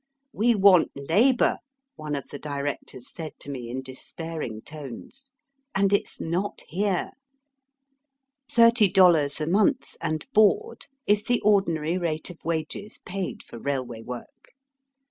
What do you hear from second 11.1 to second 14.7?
the ordinary rate of wages paid for railway work.